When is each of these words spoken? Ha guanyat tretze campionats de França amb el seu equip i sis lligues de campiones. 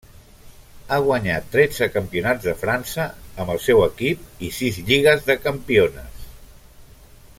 Ha 0.91 0.97
guanyat 1.07 1.51
tretze 1.55 1.87
campionats 1.97 2.47
de 2.49 2.55
França 2.61 3.05
amb 3.43 3.53
el 3.57 3.61
seu 3.67 3.83
equip 3.89 4.43
i 4.49 4.51
sis 4.61 4.81
lligues 4.89 5.25
de 5.29 5.37
campiones. 5.45 6.25